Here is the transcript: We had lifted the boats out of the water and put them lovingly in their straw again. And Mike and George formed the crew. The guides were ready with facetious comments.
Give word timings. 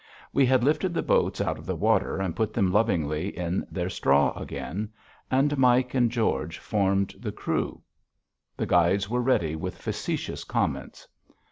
We 0.33 0.47
had 0.47 0.63
lifted 0.63 0.95
the 0.95 1.03
boats 1.03 1.39
out 1.39 1.59
of 1.59 1.67
the 1.67 1.75
water 1.75 2.17
and 2.17 2.35
put 2.35 2.55
them 2.55 2.71
lovingly 2.73 3.27
in 3.37 3.67
their 3.69 3.87
straw 3.87 4.33
again. 4.35 4.89
And 5.29 5.55
Mike 5.59 5.93
and 5.93 6.09
George 6.11 6.57
formed 6.57 7.13
the 7.19 7.31
crew. 7.31 7.83
The 8.57 8.65
guides 8.65 9.09
were 9.11 9.21
ready 9.21 9.55
with 9.55 9.77
facetious 9.79 10.43
comments. 10.43 11.07